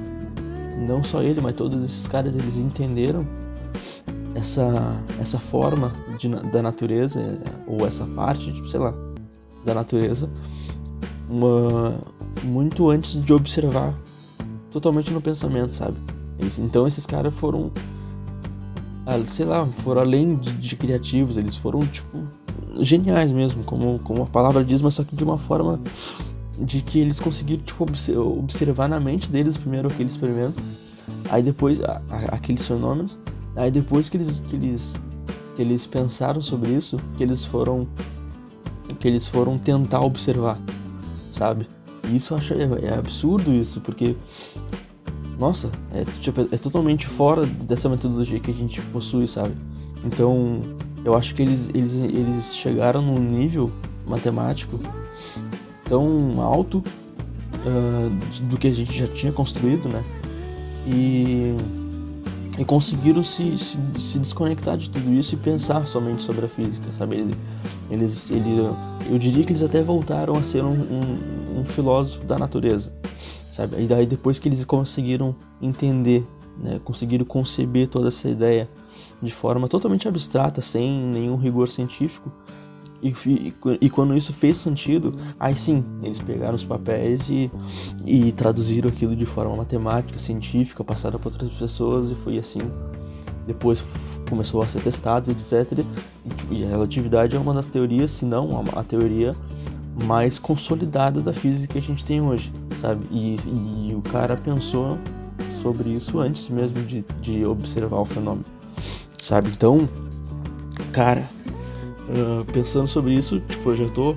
não 0.80 1.02
só 1.02 1.22
ele, 1.22 1.40
mas 1.40 1.54
todos 1.54 1.84
esses 1.84 2.08
caras, 2.08 2.34
eles 2.34 2.56
entenderam 2.56 3.26
essa, 4.34 5.02
essa 5.20 5.38
forma 5.38 5.92
de, 6.18 6.28
da 6.28 6.62
natureza, 6.62 7.20
ou 7.66 7.86
essa 7.86 8.04
parte, 8.04 8.52
tipo, 8.52 8.68
sei 8.68 8.80
lá, 8.80 8.94
da 9.64 9.74
natureza, 9.74 10.28
uma, 11.28 11.94
muito 12.42 12.90
antes 12.90 13.22
de 13.22 13.32
observar 13.32 13.94
totalmente 14.70 15.12
no 15.12 15.20
pensamento, 15.20 15.74
sabe? 15.74 15.96
Eles, 16.38 16.58
então 16.58 16.86
esses 16.86 17.06
caras 17.06 17.34
foram, 17.34 17.70
ah, 19.04 19.18
sei 19.26 19.44
lá, 19.44 19.66
foram 19.66 20.00
além 20.00 20.36
de, 20.36 20.52
de, 20.52 20.76
criativos, 20.76 21.36
eles 21.36 21.54
foram, 21.56 21.80
tipo, 21.80 22.22
geniais 22.80 23.30
mesmo, 23.30 23.62
como, 23.64 23.98
como 23.98 24.22
a 24.22 24.26
palavra 24.26 24.64
diz, 24.64 24.80
mas 24.80 24.94
só 24.94 25.04
que 25.04 25.14
de 25.14 25.24
uma 25.24 25.36
forma 25.36 25.80
de 26.60 26.82
que 26.82 26.98
eles 26.98 27.18
conseguiram 27.18 27.62
tipo, 27.62 27.86
observar 28.38 28.88
na 28.88 29.00
mente 29.00 29.30
deles 29.30 29.56
primeiro 29.56 29.88
aquele 29.88 30.08
experimento, 30.08 30.62
aí 31.30 31.42
depois 31.42 31.80
a, 31.80 32.02
a, 32.08 32.16
aqueles 32.36 32.66
fenômenos, 32.66 33.18
aí 33.56 33.70
depois 33.70 34.08
que 34.08 34.16
eles, 34.16 34.40
que 34.40 34.56
eles 34.56 34.94
que 35.56 35.62
eles 35.62 35.86
pensaram 35.86 36.40
sobre 36.40 36.70
isso, 36.70 36.98
que 37.16 37.22
eles 37.22 37.44
foram 37.44 37.88
que 38.98 39.08
eles 39.08 39.26
foram 39.26 39.56
tentar 39.58 40.00
observar, 40.00 40.60
sabe? 41.32 41.66
E 42.08 42.16
isso 42.16 42.34
eu 42.34 42.38
acho 42.38 42.54
é, 42.54 42.68
é 42.82 42.94
absurdo 42.94 43.52
isso, 43.52 43.80
porque 43.80 44.16
nossa, 45.38 45.70
é, 45.94 46.04
tipo, 46.20 46.42
é 46.42 46.58
totalmente 46.58 47.06
fora 47.06 47.46
dessa 47.46 47.88
metodologia 47.88 48.38
que 48.38 48.50
a 48.50 48.54
gente 48.54 48.80
possui, 48.82 49.26
sabe? 49.26 49.54
Então, 50.04 50.62
eu 51.02 51.14
acho 51.14 51.34
que 51.34 51.40
eles, 51.40 51.70
eles, 51.74 51.94
eles 51.94 52.54
chegaram 52.54 53.00
num 53.00 53.18
nível 53.18 53.72
matemático 54.06 54.78
tão 55.90 56.40
alto 56.40 56.84
uh, 57.66 58.44
do 58.44 58.56
que 58.56 58.68
a 58.68 58.72
gente 58.72 58.96
já 58.96 59.08
tinha 59.08 59.32
construído, 59.32 59.88
né? 59.88 60.04
E, 60.86 61.56
e 62.56 62.64
conseguiram 62.64 63.24
se, 63.24 63.58
se, 63.58 63.76
se, 63.98 64.18
desconectar 64.20 64.76
de 64.76 64.88
tudo 64.88 65.12
isso 65.12 65.34
e 65.34 65.36
pensar 65.36 65.84
somente 65.88 66.22
sobre 66.22 66.46
a 66.46 66.48
física, 66.48 66.92
sabe? 66.92 67.34
Eles, 67.90 68.30
ele, 68.30 68.70
eu 69.10 69.18
diria 69.18 69.42
que 69.44 69.50
eles 69.50 69.64
até 69.64 69.82
voltaram 69.82 70.36
a 70.36 70.44
ser 70.44 70.62
um, 70.62 70.68
um, 70.68 71.60
um 71.60 71.64
filósofo 71.64 72.24
da 72.24 72.38
natureza, 72.38 72.92
sabe? 73.50 73.82
E 73.82 73.86
daí 73.88 74.06
depois 74.06 74.38
que 74.38 74.48
eles 74.48 74.64
conseguiram 74.64 75.34
entender, 75.60 76.24
né? 76.56 76.80
Conseguiram 76.84 77.24
conceber 77.24 77.88
toda 77.88 78.08
essa 78.08 78.28
ideia 78.28 78.70
de 79.20 79.32
forma 79.32 79.66
totalmente 79.66 80.06
abstrata, 80.06 80.60
sem 80.60 81.04
nenhum 81.04 81.34
rigor 81.34 81.68
científico, 81.68 82.30
e, 83.02 83.54
e, 83.80 83.90
quando 83.90 84.14
isso 84.16 84.32
fez 84.32 84.58
sentido, 84.58 85.14
aí 85.38 85.54
sim, 85.54 85.84
eles 86.02 86.18
pegaram 86.18 86.54
os 86.54 86.64
papéis 86.64 87.30
e, 87.30 87.50
e 88.04 88.30
traduziram 88.32 88.90
aquilo 88.90 89.16
de 89.16 89.24
forma 89.24 89.56
matemática, 89.56 90.18
científica, 90.18 90.84
passaram 90.84 91.18
para 91.18 91.30
outras 91.30 91.50
pessoas 91.50 92.10
e 92.10 92.14
foi 92.14 92.38
assim. 92.38 92.60
Depois 93.46 93.84
começou 94.28 94.62
a 94.62 94.66
ser 94.66 94.82
testado, 94.82 95.30
etc. 95.30 95.84
E, 96.24 96.34
tipo, 96.34 96.54
e, 96.54 96.64
a 96.64 96.68
relatividade 96.68 97.34
é 97.34 97.38
uma 97.38 97.54
das 97.54 97.68
teorias, 97.68 98.10
se 98.10 98.26
não 98.26 98.62
a, 98.74 98.80
a, 98.80 98.84
teoria 98.84 99.34
mais 100.04 100.38
consolidada 100.38 101.22
da 101.22 101.32
física 101.32 101.72
que 101.72 101.78
a 101.78 101.82
gente 101.82 102.04
tem 102.04 102.20
hoje, 102.20 102.52
sabe? 102.78 103.06
E, 103.10 103.34
e 103.88 103.94
o 103.94 104.02
cara 104.02 104.36
pensou 104.36 104.98
sobre 105.60 105.90
isso 105.90 106.18
antes 106.18 106.48
mesmo 106.50 106.82
de, 106.82 107.04
de 107.20 107.44
observar 107.46 107.98
o 107.98 108.04
fenômeno, 108.04 108.44
sabe? 109.18 109.48
Então, 109.50 109.88
cara 110.92 111.24
uh, 112.10 112.44
pensando 112.52 112.88
sobre 112.88 113.14
isso, 113.14 113.40
tipo, 113.40 113.70
eu 113.70 113.76
já 113.76 113.88
tô. 113.90 114.14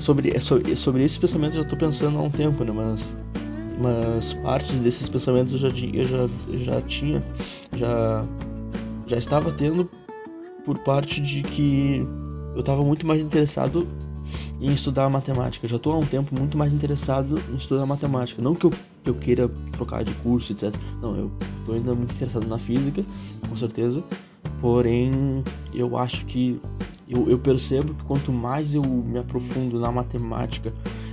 Sobre, 0.00 0.36
é 0.36 0.40
sobre, 0.40 0.76
sobre 0.76 1.04
esse 1.04 1.18
pensamento 1.18 1.56
eu 1.56 1.62
já 1.62 1.68
tô 1.68 1.76
pensando 1.76 2.18
há 2.18 2.22
um 2.22 2.30
tempo, 2.30 2.62
né? 2.64 2.72
Mas, 2.72 3.16
mas 3.80 4.32
partes 4.34 4.78
desses 4.80 5.08
pensamentos 5.08 5.52
eu 5.52 5.58
já, 5.58 5.68
eu 5.68 6.04
já, 6.04 6.28
já 6.64 6.82
tinha, 6.82 7.24
já, 7.76 8.24
já 9.06 9.16
estava 9.16 9.50
tendo 9.50 9.88
por 10.64 10.78
parte 10.78 11.20
de 11.20 11.42
que 11.42 12.06
eu 12.54 12.60
estava 12.60 12.82
muito 12.82 13.06
mais 13.06 13.20
interessado 13.20 13.86
em 14.60 14.72
estudar 14.72 15.08
matemática. 15.08 15.66
Eu 15.66 15.70
já 15.70 15.76
estou 15.76 15.92
há 15.92 15.98
um 15.98 16.06
tempo 16.06 16.34
muito 16.38 16.56
mais 16.56 16.72
interessado 16.72 17.38
em 17.52 17.56
estudar 17.56 17.84
matemática. 17.86 18.40
Não 18.40 18.54
que 18.54 18.66
eu, 18.66 18.72
eu 19.04 19.14
queira 19.14 19.48
trocar 19.72 20.04
de 20.04 20.12
curso, 20.14 20.52
etc. 20.52 20.74
Não, 21.00 21.14
eu 21.16 21.30
estou 21.60 21.74
ainda 21.74 21.94
muito 21.94 22.12
interessado 22.12 22.46
na 22.46 22.58
física, 22.58 23.04
com 23.48 23.56
certeza. 23.56 24.02
Porém, 24.60 25.42
eu 25.72 25.96
acho 25.98 26.24
que 26.26 26.60
eu, 27.08 27.28
eu, 27.28 27.38
percebo 27.38 27.94
que 27.94 28.04
quanto 28.04 28.32
mais 28.32 28.74
eu 28.74 28.82
me 28.82 29.18
aprofundo 29.18 29.78
na 29.78 29.92
matemática, 29.92 30.72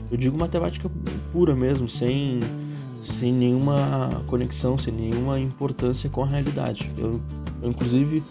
eu 0.09 0.17
digo 0.17 0.37
matemática 0.37 0.89
pura 1.31 1.55
mesmo, 1.55 1.87
sem, 1.87 2.39
sem 3.01 3.31
nenhuma 3.31 4.23
conexão, 4.27 4.77
sem 4.77 4.93
nenhuma 4.93 5.39
importância 5.39 6.09
com 6.09 6.23
a 6.23 6.27
realidade. 6.27 6.89
Eu, 6.97 7.21
eu 7.61 7.69
inclusive, 7.69 8.23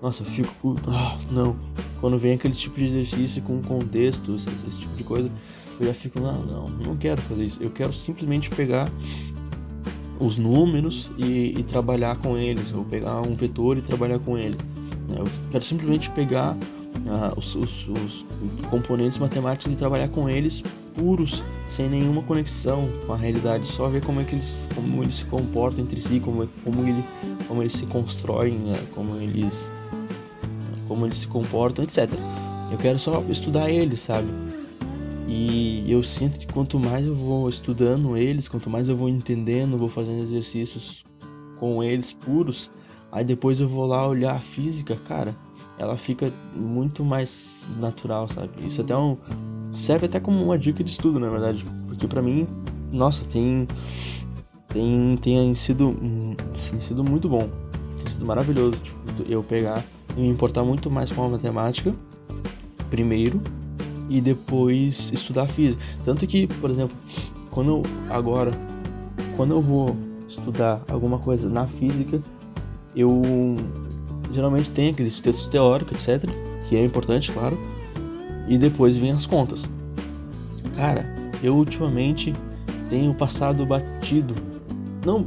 nossa, 0.00 0.24
fico. 0.24 0.76
Ah, 0.86 1.16
não. 1.30 1.56
Quando 2.00 2.18
vem 2.18 2.34
aquele 2.34 2.54
tipo 2.54 2.78
de 2.78 2.86
exercício 2.86 3.42
com 3.42 3.60
contexto, 3.60 4.34
esse, 4.34 4.48
esse 4.68 4.78
tipo 4.80 4.96
de 4.96 5.04
coisa, 5.04 5.30
eu 5.78 5.86
já 5.86 5.94
fico, 5.94 6.20
não, 6.20 6.42
não, 6.42 6.68
não 6.68 6.96
quero 6.96 7.20
fazer 7.20 7.44
isso. 7.44 7.62
Eu 7.62 7.70
quero 7.70 7.92
simplesmente 7.92 8.48
pegar 8.50 8.90
os 10.20 10.36
números 10.36 11.10
e, 11.16 11.54
e, 11.58 11.62
trabalhar 11.62 12.16
com 12.16 12.36
eles, 12.36 12.72
ou 12.74 12.84
pegar 12.84 13.20
um 13.22 13.34
vetor 13.34 13.78
e 13.78 13.80
trabalhar 13.80 14.18
com 14.18 14.36
ele. 14.36 14.56
Né? 15.08 15.16
Eu 15.18 15.26
quero 15.50 15.64
simplesmente 15.64 16.10
pegar 16.10 16.54
uh, 16.54 17.38
os, 17.38 17.56
os, 17.56 17.88
os, 17.88 18.26
componentes 18.68 19.18
matemáticos 19.18 19.72
e 19.72 19.76
trabalhar 19.76 20.08
com 20.08 20.28
eles 20.28 20.62
puros, 20.94 21.42
sem 21.70 21.88
nenhuma 21.88 22.22
conexão 22.22 22.88
com 23.06 23.14
a 23.14 23.16
realidade, 23.16 23.66
só 23.66 23.88
ver 23.88 24.02
como 24.02 24.20
é 24.20 24.24
que 24.24 24.34
eles, 24.34 24.68
como 24.74 25.02
eles 25.02 25.14
se 25.16 25.24
comportam 25.24 25.82
entre 25.82 26.00
si, 26.00 26.20
como, 26.20 26.46
como, 26.62 26.86
ele, 26.86 27.02
como 27.48 27.62
eles 27.62 27.72
se 27.72 27.86
constroem, 27.86 28.54
né? 28.58 28.78
como 28.94 29.16
eles 29.16 29.70
como 30.86 31.06
eles 31.06 31.18
se 31.18 31.28
comportam, 31.28 31.84
etc. 31.84 32.10
Eu 32.72 32.76
quero 32.76 32.98
só 32.98 33.22
estudar 33.28 33.70
eles, 33.70 34.00
sabe? 34.00 34.26
E 35.32 35.84
eu 35.86 36.02
sinto 36.02 36.40
que 36.40 36.46
quanto 36.52 36.76
mais 36.76 37.06
eu 37.06 37.14
vou 37.14 37.48
estudando 37.48 38.16
eles, 38.16 38.48
quanto 38.48 38.68
mais 38.68 38.88
eu 38.88 38.96
vou 38.96 39.08
entendendo, 39.08 39.78
vou 39.78 39.88
fazendo 39.88 40.20
exercícios 40.20 41.04
com 41.56 41.84
eles 41.84 42.12
puros, 42.12 42.68
aí 43.12 43.24
depois 43.24 43.60
eu 43.60 43.68
vou 43.68 43.86
lá 43.86 44.08
olhar 44.08 44.34
a 44.34 44.40
física, 44.40 44.96
cara, 44.96 45.36
ela 45.78 45.96
fica 45.96 46.32
muito 46.52 47.04
mais 47.04 47.68
natural, 47.78 48.26
sabe? 48.26 48.50
Isso 48.66 48.80
até 48.80 48.96
um, 48.96 49.16
serve 49.70 50.06
até 50.06 50.18
como 50.18 50.42
uma 50.42 50.58
dica 50.58 50.82
de 50.82 50.90
estudo, 50.90 51.20
na 51.20 51.28
verdade, 51.28 51.64
porque 51.86 52.08
para 52.08 52.20
mim, 52.20 52.48
nossa, 52.90 53.24
tem 53.24 53.68
tem 54.66 55.16
tem 55.16 55.54
sido 55.54 55.94
tem 56.70 56.80
sido 56.80 57.04
muito 57.04 57.28
bom, 57.28 57.48
tem 57.98 58.06
sido 58.08 58.26
maravilhoso, 58.26 58.80
tipo, 58.80 58.98
eu 59.28 59.44
pegar 59.44 59.80
e 60.16 60.22
me 60.22 60.28
importar 60.28 60.64
muito 60.64 60.90
mais 60.90 61.12
com 61.12 61.24
a 61.24 61.28
matemática 61.28 61.94
primeiro 62.90 63.40
e 64.10 64.20
depois 64.20 65.10
estudar 65.12 65.46
física. 65.46 65.82
Tanto 66.04 66.26
que, 66.26 66.46
por 66.46 66.70
exemplo, 66.70 66.94
quando 67.50 67.70
eu, 67.70 67.82
agora 68.10 68.52
quando 69.36 69.52
eu 69.52 69.62
vou 69.62 69.96
estudar 70.28 70.82
alguma 70.86 71.18
coisa 71.18 71.48
na 71.48 71.66
física, 71.66 72.20
eu 72.94 73.22
geralmente 74.30 74.68
tenho 74.68 74.92
aqueles 74.92 75.18
textos 75.18 75.48
teóricos, 75.48 76.06
etc, 76.06 76.28
que 76.68 76.76
é 76.76 76.84
importante, 76.84 77.32
claro, 77.32 77.58
e 78.46 78.58
depois 78.58 78.98
vem 78.98 79.12
as 79.12 79.24
contas. 79.24 79.70
Cara, 80.76 81.06
eu 81.42 81.56
ultimamente 81.56 82.34
tenho 82.90 83.14
passado 83.14 83.64
batido. 83.64 84.34
Não, 85.06 85.26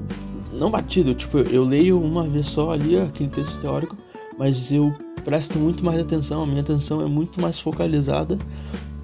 não 0.53 0.69
batido, 0.69 1.15
tipo, 1.15 1.39
eu 1.39 1.63
leio 1.63 1.99
uma 1.99 2.27
vez 2.27 2.45
só 2.45 2.71
ali 2.71 2.95
aquele 2.99 3.29
texto 3.29 3.59
teórico, 3.59 3.97
mas 4.37 4.71
eu 4.71 4.93
presto 5.23 5.57
muito 5.57 5.83
mais 5.83 5.99
atenção, 5.99 6.43
a 6.43 6.45
minha 6.45 6.61
atenção 6.61 7.01
é 7.01 7.05
muito 7.05 7.41
mais 7.41 7.59
focalizada 7.59 8.37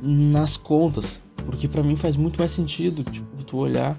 nas 0.01 0.57
contas, 0.57 1.21
porque 1.45 1.67
para 1.67 1.83
mim 1.83 1.95
faz 1.95 2.15
muito 2.15 2.37
mais 2.39 2.51
sentido, 2.51 3.03
tipo, 3.03 3.43
tu 3.43 3.57
olhar 3.57 3.97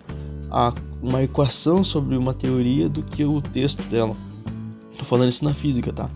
a, 0.50 0.72
uma 1.02 1.22
equação 1.22 1.82
sobre 1.82 2.16
uma 2.16 2.32
teoria 2.32 2.88
do 2.88 3.02
que 3.02 3.24
o 3.24 3.40
texto 3.40 3.82
dela. 3.90 4.16
Tô 4.98 5.04
falando 5.04 5.28
isso 5.28 5.44
na 5.44 5.54
física, 5.54 5.92
tá? 5.92 6.08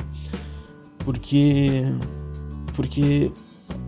Porque 0.98 1.84
porque 2.74 3.30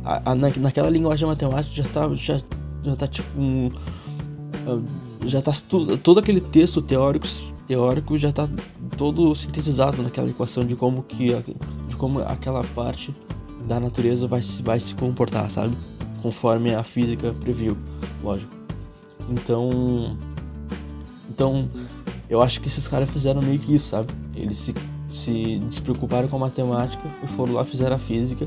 a, 0.04 0.32
a, 0.32 0.34
naquela 0.34 0.88
linguagem 0.88 1.26
matemática 1.26 1.74
já 1.74 1.84
tá 1.84 2.14
já, 2.14 2.40
já 2.82 2.96
tá 2.96 3.06
tipo 3.06 3.40
um, 3.40 3.70
já 5.26 5.42
tá 5.42 5.52
todo, 5.68 5.96
todo 5.98 6.20
aquele 6.20 6.40
texto 6.40 6.80
teórico 6.80 7.26
teórico 7.66 8.16
já 8.16 8.30
tá 8.30 8.48
todo 8.96 9.34
sintetizado 9.34 10.02
naquela 10.02 10.28
equação 10.28 10.64
de 10.64 10.76
como 10.76 11.02
que 11.02 11.34
de 11.96 11.98
como 11.98 12.20
aquela 12.20 12.62
parte 12.62 13.14
da 13.66 13.80
natureza 13.80 14.28
vai 14.28 14.42
se 14.42 14.62
vai 14.62 14.78
se 14.78 14.94
comportar, 14.94 15.50
sabe? 15.50 15.74
Conforme 16.22 16.74
a 16.74 16.82
física 16.82 17.32
previu, 17.32 17.76
lógico. 18.22 18.54
Então 19.28 20.16
então 21.30 21.68
eu 22.28 22.42
acho 22.42 22.60
que 22.60 22.68
esses 22.68 22.86
caras 22.86 23.08
fizeram 23.10 23.40
meio 23.42 23.58
que 23.58 23.74
isso, 23.74 23.88
sabe? 23.88 24.12
Eles 24.34 24.58
se, 24.58 24.74
se 25.08 25.58
despreocuparam 25.60 26.28
com 26.28 26.36
a 26.36 26.40
matemática 26.40 27.02
e 27.22 27.26
foram 27.28 27.54
lá 27.54 27.64
fizeram 27.64 27.96
a 27.96 27.98
física. 27.98 28.46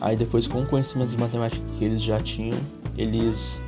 Aí 0.00 0.16
depois, 0.16 0.46
com 0.46 0.62
o 0.62 0.66
conhecimento 0.66 1.10
de 1.10 1.18
matemática 1.18 1.64
que 1.76 1.84
eles 1.84 2.02
já 2.02 2.20
tinham, 2.20 2.58
eles, 2.96 3.60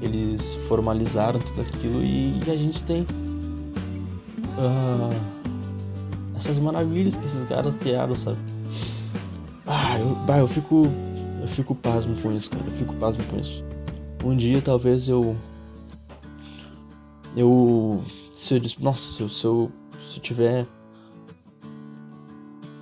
eles 0.00 0.54
formalizaram 0.66 1.40
tudo 1.40 1.60
aquilo 1.60 2.02
e, 2.02 2.40
e 2.46 2.50
a 2.50 2.56
gente 2.56 2.82
tem 2.84 3.02
uh, 4.56 5.14
essas 6.34 6.58
maravilhas 6.58 7.16
que 7.16 7.24
esses 7.26 7.46
caras 7.46 7.76
criaram, 7.76 8.16
sabe? 8.16 8.38
Ah, 9.92 9.98
eu, 9.98 10.14
bah, 10.26 10.38
eu 10.38 10.48
fico. 10.48 10.84
Eu 11.42 11.48
fico 11.48 11.74
pasmo 11.74 12.16
com 12.22 12.32
isso, 12.32 12.50
cara. 12.50 12.64
Eu 12.64 12.72
fico 12.72 12.94
pasmo 12.94 13.22
com 13.24 13.38
isso. 13.38 13.62
Um 14.24 14.34
dia 14.34 14.62
talvez 14.62 15.06
eu. 15.06 15.36
Eu 17.36 18.02
se 18.34 18.54
eu, 18.54 18.60
nossa, 18.80 19.02
se 19.02 19.22
eu, 19.22 19.28
se 19.28 19.46
eu 20.16 20.22
tiver. 20.22 20.66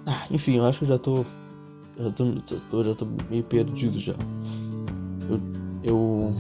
Ah, 0.07 0.25
enfim, 0.31 0.59
eu 0.59 0.65
acho 0.65 0.79
que 0.79 0.85
eu 0.85 0.89
já 0.89 0.99
tô. 0.99 1.25
Já 1.99 2.11
tô, 2.13 2.25
tô, 2.71 2.85
já 2.85 2.95
tô 2.95 3.09
meio 3.29 3.43
perdido 3.43 3.99
já. 3.99 4.15
Eu. 5.29 5.41
eu 5.83 6.37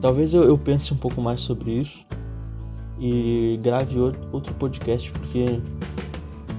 talvez 0.00 0.34
eu, 0.34 0.42
eu 0.42 0.58
pense 0.58 0.92
um 0.92 0.96
pouco 0.96 1.20
mais 1.22 1.40
sobre 1.40 1.72
isso 1.74 2.04
e 2.98 3.60
grave 3.62 3.96
outro 4.32 4.52
podcast 4.54 5.08
porque. 5.12 5.60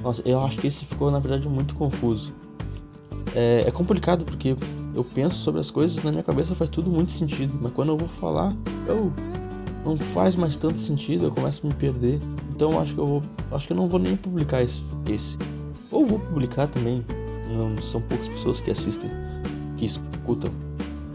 Nossa, 0.02 0.22
eu 0.24 0.42
acho 0.42 0.58
que 0.58 0.68
esse 0.68 0.86
ficou 0.86 1.12
na 1.12 1.20
verdade 1.20 1.50
muito 1.50 1.76
confuso. 1.76 2.43
É, 3.36 3.66
é 3.68 3.72
complicado 3.72 4.26
porque 4.26 4.56
eu 4.94 5.04
penso 5.04 5.38
sobre 5.38 5.60
as 5.60 5.72
coisas 5.72 6.04
na 6.04 6.12
minha 6.12 6.24
cabeça 6.24 6.56
faz 6.56 6.70
tudo 6.70 6.90
muito 6.90 7.12
sentido, 7.12 7.58
mas 7.60 7.72
quando 7.74 7.90
eu 7.90 7.98
vou 7.98 8.08
falar, 8.08 8.56
eu 8.88 9.12
não 9.86 9.98
faz 9.98 10.36
mais 10.36 10.56
tanto 10.56 10.80
sentido, 10.80 11.26
eu 11.26 11.32
começo 11.32 11.66
a 11.66 11.70
me 11.70 11.76
perder. 11.76 12.20
Então 12.50 12.80
acho 12.80 12.94
que 12.94 13.00
eu 13.00 13.08
vou. 13.08 13.24
Acho 13.52 13.68
que 13.68 13.74
eu 13.74 13.78
não 13.78 13.90
vou 13.90 14.00
nem 14.00 14.16
publicar 14.16 14.62
esse. 14.62 14.84
esse. 15.08 15.38
Ou 15.92 16.06
vou 16.06 16.20
publicar 16.20 16.68
também. 16.68 17.04
Não 17.50 17.80
são 17.82 18.02
poucas 18.02 18.28
pessoas 18.28 18.62
que 18.62 18.72
assistem, 18.72 19.10
que 19.78 19.86
escutam. 19.86 20.52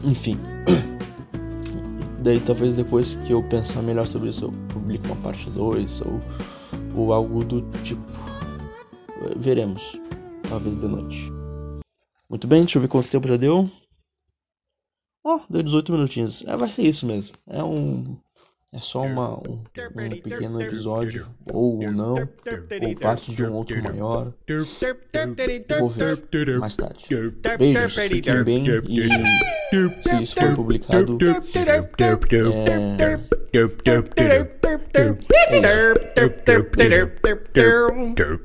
Enfim. 0.05 0.39
Daí 2.23 2.41
talvez 2.41 2.75
depois 2.75 3.17
que 3.25 3.33
eu 3.33 3.43
pensar 3.45 3.83
melhor 3.83 4.07
sobre 4.07 4.29
isso, 4.29 4.45
eu 4.45 4.53
publique 4.69 5.07
uma 5.07 5.17
parte 5.17 5.49
2 5.51 6.03
ou, 6.03 6.21
ou 6.95 7.13
algo 7.13 7.45
do 7.45 7.63
tipo. 7.83 8.03
Veremos. 9.37 9.99
Talvez 10.49 10.79
de 10.79 10.87
noite. 10.87 11.38
Muito 12.29 12.47
bem, 12.47 12.61
deixa 12.61 12.79
eu 12.79 12.83
ver 12.83 12.89
quanto 12.89 13.11
tempo 13.11 13.27
já 13.27 13.37
deu. 13.37 13.71
Ó, 15.25 15.37
oh, 15.37 15.53
deu 15.53 15.63
18 15.63 15.93
minutinhos. 15.93 16.45
É, 16.47 16.57
vai 16.57 16.71
ser 16.71 16.83
isso 16.83 17.07
mesmo. 17.07 17.37
É 17.47 17.63
um 17.63 18.19
é 18.71 18.81
só 18.81 19.01
uma, 19.01 19.31
um, 19.49 19.53
um 19.55 20.21
pequeno 20.21 20.61
episódio, 20.61 21.27
ou 21.51 21.81
não, 21.91 22.17
ou 22.17 22.95
parte 23.01 23.35
de 23.35 23.43
um 23.43 23.55
outro 23.55 23.83
maior. 23.83 24.35
Vou 25.79 25.89
ver 25.89 26.59
mais 26.59 26.77
tarde. 26.77 27.07
Beijos, 27.59 27.95
fiquem 27.95 28.45
bem 28.45 28.67
e 28.69 30.03
se 30.03 30.23
isso 30.23 30.35
for 30.35 30.55
publicado, 30.55 31.17
é 32.99 33.38
derp 33.53 33.83
derp 33.83 34.15
derp 34.15 34.49
derp 34.59 34.93
derp 34.93 35.23
derp 35.25 36.37
derp 36.45 36.75
derp 36.85 37.15
derp 37.25 37.55
derp 37.55 38.43